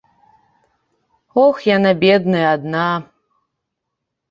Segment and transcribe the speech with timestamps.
[1.43, 2.89] Ох, яна, бедная, адна.